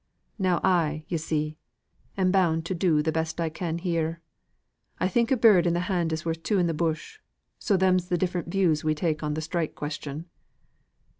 [0.39, 1.59] Now I, yo see,
[2.17, 4.19] am bound to do the best I can here.
[4.99, 7.19] I think a bird i' th' hand is worth two i' th' bush.
[7.59, 10.25] So them's the different views we take on th' strike question."